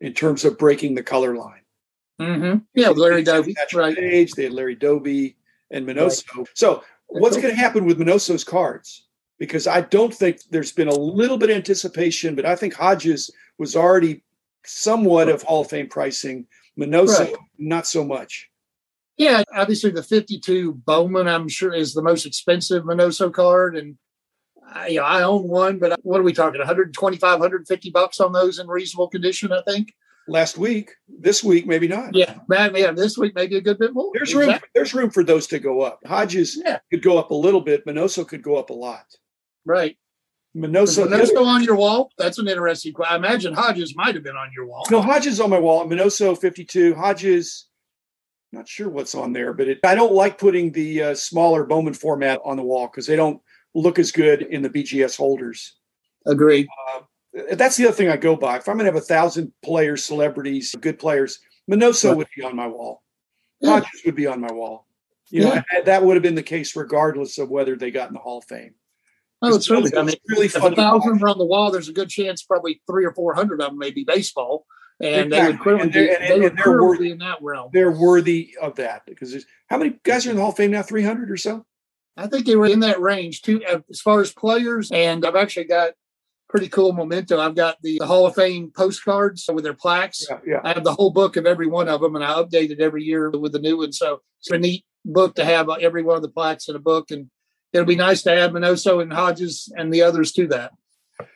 in 0.00 0.14
terms 0.14 0.44
of 0.44 0.58
breaking 0.58 0.94
the 0.94 1.02
color 1.02 1.36
line. 1.36 1.62
Mm-hmm. 2.20 2.58
Yeah, 2.74 2.88
Larry 2.90 3.22
Doby. 3.22 3.54
Right. 3.72 3.96
Age, 3.96 4.32
they 4.32 4.44
had 4.44 4.52
Larry 4.52 4.74
Doby 4.74 5.36
and 5.70 5.86
Minoso. 5.86 6.24
Right. 6.36 6.46
So, 6.54 6.84
what's 7.06 7.36
going 7.36 7.50
to 7.50 7.60
happen 7.60 7.84
with 7.84 7.98
Minoso's 7.98 8.44
cards? 8.44 9.06
Because 9.38 9.66
I 9.66 9.80
don't 9.80 10.14
think 10.14 10.38
there's 10.50 10.72
been 10.72 10.88
a 10.88 10.94
little 10.94 11.38
bit 11.38 11.50
of 11.50 11.56
anticipation, 11.56 12.34
but 12.34 12.44
I 12.44 12.56
think 12.56 12.74
Hodges 12.74 13.30
was 13.58 13.74
already 13.74 14.22
somewhat 14.64 15.28
of 15.28 15.42
Hall 15.42 15.62
of 15.62 15.70
Fame 15.70 15.88
pricing. 15.88 16.46
Minoso, 16.78 17.20
right. 17.20 17.34
not 17.58 17.86
so 17.86 18.04
much. 18.04 18.50
Yeah, 19.16 19.42
obviously 19.54 19.90
the 19.90 20.02
52 20.02 20.74
Bowman, 20.86 21.28
I'm 21.28 21.48
sure, 21.48 21.74
is 21.74 21.92
the 21.92 22.02
most 22.02 22.24
expensive 22.24 22.84
Minoso 22.84 23.32
card. 23.32 23.76
And 23.76 23.98
I, 24.72 24.88
you 24.88 25.00
know, 25.00 25.04
I 25.04 25.22
own 25.22 25.46
one, 25.46 25.78
but 25.78 26.00
what 26.02 26.20
are 26.20 26.24
we 26.24 26.32
talking? 26.32 26.58
125, 26.58 27.20
150 27.20 27.90
bucks 27.90 28.20
on 28.20 28.32
those 28.32 28.58
in 28.58 28.66
reasonable 28.66 29.08
condition, 29.08 29.52
I 29.52 29.62
think. 29.62 29.92
Last 30.28 30.58
week, 30.58 30.92
this 31.08 31.42
week, 31.42 31.66
maybe 31.66 31.88
not. 31.88 32.14
Yeah, 32.14 32.38
man, 32.48 32.72
yeah, 32.76 32.92
this 32.92 33.18
week 33.18 33.34
maybe 33.34 33.56
a 33.56 33.60
good 33.60 33.78
bit 33.78 33.92
more. 33.94 34.10
There's 34.14 34.30
exactly. 34.30 34.52
room. 34.52 34.60
There's 34.74 34.94
room 34.94 35.10
for 35.10 35.24
those 35.24 35.46
to 35.48 35.58
go 35.58 35.80
up. 35.80 36.00
Hodges 36.06 36.60
yeah. 36.64 36.78
could 36.90 37.02
go 37.02 37.18
up 37.18 37.30
a 37.30 37.34
little 37.34 37.60
bit. 37.60 37.84
Minoso 37.84 38.26
could 38.26 38.42
go 38.42 38.56
up 38.56 38.70
a 38.70 38.74
lot. 38.74 39.06
Right. 39.64 39.96
Minoso, 40.56 41.06
Minoso 41.06 41.44
on 41.44 41.62
your 41.62 41.76
wall? 41.76 42.10
That's 42.18 42.38
an 42.38 42.48
interesting 42.48 42.92
question. 42.92 43.14
I 43.14 43.16
imagine 43.16 43.54
Hodges 43.54 43.94
might 43.96 44.14
have 44.14 44.24
been 44.24 44.36
on 44.36 44.50
your 44.54 44.66
wall. 44.66 44.84
No, 44.90 45.00
Hodges 45.00 45.40
on 45.40 45.50
my 45.50 45.58
wall. 45.58 45.86
Minoso 45.86 46.36
52. 46.38 46.94
Hodges, 46.94 47.66
not 48.52 48.68
sure 48.68 48.88
what's 48.88 49.14
on 49.14 49.32
there, 49.32 49.52
but 49.52 49.68
it, 49.68 49.78
I 49.84 49.94
don't 49.94 50.12
like 50.12 50.38
putting 50.38 50.72
the 50.72 51.02
uh, 51.02 51.14
smaller 51.14 51.64
Bowman 51.64 51.94
format 51.94 52.40
on 52.44 52.56
the 52.56 52.64
wall 52.64 52.88
because 52.88 53.06
they 53.06 53.16
don't 53.16 53.40
look 53.74 54.00
as 54.00 54.10
good 54.10 54.42
in 54.42 54.62
the 54.62 54.70
BGS 54.70 55.16
holders. 55.16 55.76
Agreed. 56.26 56.66
Uh, 56.88 57.00
that's 57.52 57.76
the 57.76 57.86
other 57.86 57.94
thing 57.94 58.08
I 58.08 58.16
go 58.16 58.36
by. 58.36 58.56
If 58.56 58.68
I'm 58.68 58.76
going 58.76 58.86
to 58.86 58.92
have 58.92 59.02
a 59.02 59.04
thousand 59.04 59.52
players, 59.62 60.04
celebrities, 60.04 60.74
good 60.80 60.98
players, 60.98 61.38
Minoso 61.70 62.08
right. 62.08 62.16
would 62.16 62.28
be 62.36 62.42
on 62.42 62.56
my 62.56 62.66
wall. 62.66 63.02
Yeah. 63.60 63.80
Hodges 63.80 64.02
would 64.04 64.16
be 64.16 64.26
on 64.26 64.40
my 64.40 64.52
wall. 64.52 64.86
You 65.30 65.42
yeah. 65.44 65.62
know, 65.72 65.82
that 65.84 66.02
would 66.02 66.16
have 66.16 66.22
been 66.22 66.34
the 66.34 66.42
case 66.42 66.74
regardless 66.74 67.38
of 67.38 67.50
whether 67.50 67.76
they 67.76 67.90
got 67.90 68.08
in 68.08 68.14
the 68.14 68.20
Hall 68.20 68.38
of 68.38 68.44
Fame. 68.44 68.74
Oh, 69.42 69.54
it's 69.54 69.70
really, 69.70 69.96
I 69.96 70.02
mean, 70.02 70.16
really 70.28 70.46
if 70.46 70.56
a 70.56 70.74
thousand 70.74 71.22
are 71.22 71.28
on 71.28 71.38
the 71.38 71.46
wall, 71.46 71.70
there's 71.70 71.88
a 71.88 71.94
good 71.94 72.10
chance 72.10 72.42
probably 72.42 72.82
three 72.86 73.06
or 73.06 73.14
four 73.14 73.34
hundred 73.34 73.62
of 73.62 73.70
them 73.70 73.78
may 73.78 73.90
be 73.90 74.04
baseball, 74.04 74.66
and 75.00 75.26
exactly. 75.26 75.38
they 75.38 75.46
would 75.46 75.60
clearly, 75.60 75.82
and 75.82 75.92
they're, 75.92 76.20
and, 76.20 76.28
they 76.28 76.40
would 76.40 76.56
they're 76.58 76.82
worthy 76.82 77.10
in 77.10 77.18
that 77.18 77.38
realm. 77.40 77.70
They're 77.72 77.90
worthy 77.90 78.54
of 78.60 78.74
that 78.74 79.06
because 79.06 79.46
how 79.68 79.78
many 79.78 79.98
guys 80.02 80.26
are 80.26 80.30
in 80.30 80.36
the 80.36 80.42
Hall 80.42 80.50
of 80.50 80.56
Fame 80.56 80.72
now? 80.72 80.82
Three 80.82 81.04
hundred 81.04 81.30
or 81.30 81.38
so. 81.38 81.64
I 82.18 82.26
think 82.26 82.44
they 82.44 82.56
were 82.56 82.66
in 82.66 82.80
that 82.80 83.00
range 83.00 83.40
too, 83.40 83.62
as 83.88 84.00
far 84.02 84.20
as 84.20 84.30
players. 84.30 84.90
And 84.90 85.24
I've 85.24 85.36
actually 85.36 85.64
got 85.64 85.92
pretty 86.50 86.68
cool 86.68 86.92
memento. 86.92 87.38
I've 87.38 87.54
got 87.54 87.76
the, 87.82 87.98
the 87.98 88.06
Hall 88.06 88.26
of 88.26 88.34
Fame 88.34 88.72
postcards 88.76 89.48
with 89.52 89.64
their 89.64 89.74
plaques. 89.74 90.26
Yeah, 90.28 90.38
yeah. 90.46 90.60
I 90.64 90.72
have 90.72 90.84
the 90.84 90.94
whole 90.94 91.10
book 91.10 91.36
of 91.36 91.46
every 91.46 91.66
one 91.66 91.88
of 91.88 92.00
them, 92.00 92.16
and 92.16 92.24
I 92.24 92.34
update 92.34 92.70
it 92.70 92.80
every 92.80 93.04
year 93.04 93.30
with 93.30 93.52
the 93.52 93.58
new 93.58 93.78
one. 93.78 93.92
So 93.92 94.20
it's 94.40 94.50
a 94.50 94.58
neat 94.58 94.84
book 95.04 95.34
to 95.36 95.44
have 95.44 95.68
uh, 95.68 95.74
every 95.74 96.02
one 96.02 96.16
of 96.16 96.22
the 96.22 96.28
plaques 96.28 96.68
in 96.68 96.76
a 96.76 96.80
book 96.80 97.10
and 97.10 97.30
it'll 97.72 97.86
be 97.86 97.96
nice 97.96 98.22
to 98.22 98.32
add 98.32 98.52
Minoso 98.52 99.02
and 99.02 99.12
Hodges 99.12 99.72
and 99.76 99.92
the 99.92 100.02
others 100.02 100.32
to 100.32 100.46
that. 100.48 100.72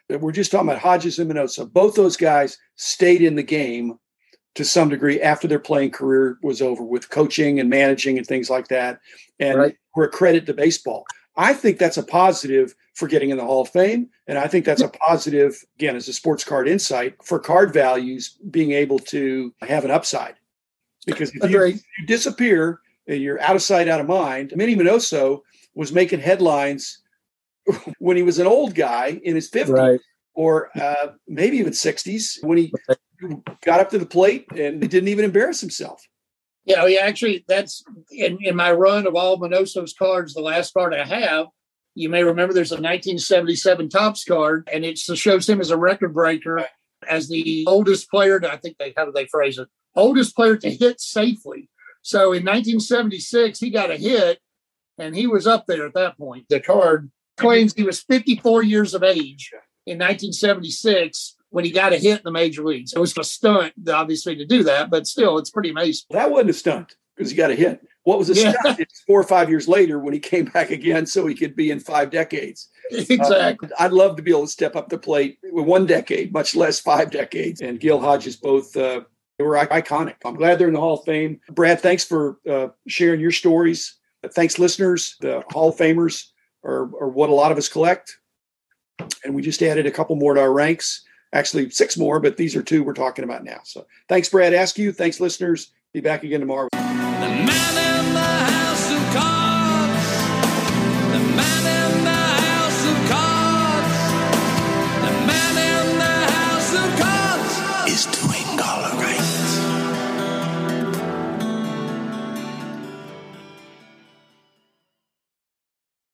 We're 0.08 0.32
just 0.32 0.50
talking 0.50 0.68
about 0.68 0.80
Hodges 0.80 1.18
and 1.18 1.30
Minoso. 1.30 1.70
Both 1.70 1.94
those 1.94 2.16
guys 2.16 2.58
stayed 2.76 3.22
in 3.22 3.34
the 3.34 3.42
game 3.42 3.98
to 4.54 4.64
some 4.64 4.88
degree 4.88 5.20
after 5.20 5.48
their 5.48 5.58
playing 5.58 5.90
career 5.90 6.38
was 6.42 6.62
over 6.62 6.82
with 6.82 7.10
coaching 7.10 7.60
and 7.60 7.68
managing 7.68 8.18
and 8.18 8.26
things 8.26 8.48
like 8.48 8.68
that. 8.68 9.00
And 9.40 9.58
right. 9.58 9.76
were 9.94 10.04
a 10.04 10.08
credit 10.08 10.46
to 10.46 10.54
baseball. 10.54 11.04
I 11.36 11.52
think 11.52 11.78
that's 11.78 11.96
a 11.96 12.02
positive 12.02 12.74
for 12.94 13.08
getting 13.08 13.30
in 13.30 13.36
the 13.36 13.44
Hall 13.44 13.62
of 13.62 13.68
Fame. 13.68 14.08
And 14.26 14.38
I 14.38 14.46
think 14.46 14.64
that's 14.64 14.80
a 14.80 14.88
positive, 14.88 15.64
again, 15.76 15.96
as 15.96 16.08
a 16.08 16.12
sports 16.12 16.44
card 16.44 16.68
insight 16.68 17.16
for 17.22 17.38
card 17.38 17.72
values 17.72 18.38
being 18.50 18.72
able 18.72 18.98
to 19.00 19.52
have 19.62 19.84
an 19.84 19.90
upside. 19.90 20.36
Because 21.06 21.32
if 21.34 21.50
you, 21.50 21.64
you 21.66 22.06
disappear 22.06 22.80
and 23.06 23.20
you're 23.20 23.40
out 23.40 23.56
of 23.56 23.62
sight, 23.62 23.88
out 23.88 24.00
of 24.00 24.06
mind, 24.06 24.52
Minnie 24.56 24.76
Minoso 24.76 25.40
was 25.74 25.92
making 25.92 26.20
headlines 26.20 27.02
when 27.98 28.16
he 28.16 28.22
was 28.22 28.38
an 28.38 28.46
old 28.46 28.74
guy 28.74 29.20
in 29.22 29.34
his 29.34 29.50
50s 29.50 29.68
right. 29.68 30.00
or 30.34 30.70
uh, 30.80 31.12
maybe 31.26 31.58
even 31.58 31.72
60s 31.72 32.42
when 32.44 32.58
he 32.58 32.72
got 33.64 33.80
up 33.80 33.90
to 33.90 33.98
the 33.98 34.06
plate 34.06 34.46
and 34.52 34.80
didn't 34.80 35.08
even 35.08 35.24
embarrass 35.24 35.60
himself. 35.60 36.06
Yeah, 36.64 36.82
oh, 36.82 36.86
yeah, 36.86 37.00
actually, 37.00 37.44
that's 37.46 37.84
in, 38.10 38.38
in 38.40 38.56
my 38.56 38.72
run 38.72 39.06
of 39.06 39.14
all 39.14 39.36
Minoso's 39.36 39.94
cards, 39.98 40.32
the 40.32 40.40
last 40.40 40.72
card 40.72 40.94
I 40.94 41.04
have. 41.04 41.46
You 41.94 42.08
may 42.08 42.24
remember 42.24 42.54
there's 42.54 42.72
a 42.72 42.76
1977 42.76 43.88
Topps 43.90 44.24
card, 44.24 44.68
and 44.72 44.84
it 44.84 44.98
shows 44.98 45.48
him 45.48 45.60
as 45.60 45.70
a 45.70 45.76
record 45.76 46.14
breaker, 46.14 46.66
as 47.08 47.28
the 47.28 47.64
oldest 47.68 48.10
player. 48.10 48.40
To, 48.40 48.50
I 48.50 48.56
think 48.56 48.78
they 48.78 48.94
how 48.96 49.04
do 49.04 49.12
they 49.12 49.26
phrase 49.26 49.58
it? 49.58 49.68
Oldest 49.94 50.34
player 50.34 50.56
to 50.56 50.70
hit 50.70 51.00
safely. 51.00 51.68
So 52.02 52.32
in 52.32 52.44
1976, 52.44 53.60
he 53.60 53.70
got 53.70 53.90
a 53.90 53.96
hit 53.96 54.40
and 54.98 55.14
he 55.14 55.26
was 55.26 55.46
up 55.46 55.66
there 55.66 55.86
at 55.86 55.94
that 55.94 56.18
point. 56.18 56.46
The 56.48 56.60
card 56.60 57.10
claims 57.36 57.72
he 57.72 57.82
was 57.82 58.02
54 58.02 58.62
years 58.62 58.94
of 58.94 59.02
age 59.02 59.50
in 59.86 59.98
1976 59.98 61.36
when 61.54 61.64
he 61.64 61.70
got 61.70 61.92
a 61.92 61.96
hit 61.96 62.18
in 62.18 62.24
the 62.24 62.30
major 62.30 62.64
leagues. 62.64 62.92
It 62.92 62.98
was 62.98 63.16
a 63.16 63.24
stunt, 63.24 63.72
obviously, 63.88 64.36
to 64.36 64.44
do 64.44 64.62
that, 64.64 64.90
but 64.90 65.06
still, 65.06 65.38
it's 65.38 65.50
pretty 65.50 65.70
amazing. 65.70 66.04
That 66.10 66.30
wasn't 66.30 66.50
a 66.50 66.54
stunt 66.54 66.96
because 67.16 67.30
he 67.30 67.36
got 67.36 67.50
a 67.50 67.54
hit. 67.54 67.80
What 68.02 68.18
was 68.18 68.28
a 68.30 68.34
yeah. 68.34 68.52
stunt? 68.52 68.80
It's 68.80 69.02
four 69.06 69.20
or 69.20 69.24
five 69.24 69.48
years 69.48 69.68
later 69.68 69.98
when 69.98 70.12
he 70.12 70.20
came 70.20 70.46
back 70.46 70.70
again, 70.70 71.06
so 71.06 71.26
he 71.26 71.34
could 71.34 71.56
be 71.56 71.70
in 71.70 71.80
five 71.80 72.10
decades. 72.10 72.68
Exactly. 72.90 73.70
Uh, 73.70 73.82
I'd 73.82 73.92
love 73.92 74.16
to 74.16 74.22
be 74.22 74.30
able 74.30 74.42
to 74.42 74.46
step 74.46 74.76
up 74.76 74.90
the 74.90 74.98
plate 74.98 75.38
with 75.42 75.64
one 75.64 75.86
decade, 75.86 76.34
much 76.34 76.54
less 76.54 76.78
five 76.78 77.10
decades. 77.10 77.62
And 77.62 77.80
Gil 77.80 77.98
Hodges 77.98 78.36
both. 78.36 78.76
Uh, 78.76 79.04
they 79.38 79.44
were 79.44 79.56
iconic. 79.56 80.16
I'm 80.22 80.34
glad 80.34 80.58
they're 80.58 80.68
in 80.68 80.74
the 80.74 80.80
Hall 80.80 80.98
of 80.98 81.04
Fame. 81.06 81.40
Brad, 81.50 81.80
thanks 81.80 82.04
for 82.04 82.38
uh, 82.48 82.68
sharing 82.86 83.20
your 83.20 83.30
stories 83.30 83.96
thanks, 84.32 84.58
listeners. 84.58 85.16
The 85.20 85.42
Hall 85.50 85.70
of 85.70 85.76
Famers 85.76 86.28
are, 86.64 86.82
are 87.00 87.08
what 87.08 87.30
a 87.30 87.34
lot 87.34 87.52
of 87.52 87.58
us 87.58 87.68
collect. 87.68 88.18
And 89.24 89.34
we 89.34 89.42
just 89.42 89.62
added 89.62 89.86
a 89.86 89.90
couple 89.90 90.16
more 90.16 90.34
to 90.34 90.40
our 90.40 90.52
ranks. 90.52 91.03
Actually, 91.34 91.68
six 91.70 91.98
more, 91.98 92.20
but 92.20 92.36
these 92.36 92.56
are 92.56 92.62
two 92.62 92.82
we're 92.82 92.94
talking 92.94 93.24
about 93.24 93.44
now. 93.44 93.60
So 93.64 93.86
thanks, 94.08 94.28
Brad 94.28 94.54
Askew. 94.54 94.92
Thanks, 94.92 95.20
listeners. 95.20 95.72
Be 95.92 96.00
back 96.00 96.22
again 96.24 96.40
tomorrow. 96.40 96.68